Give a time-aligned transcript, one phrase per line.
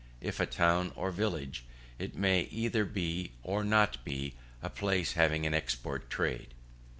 [0.19, 1.63] If a town or village,
[1.99, 6.55] it may either be or not be a place having an export trade.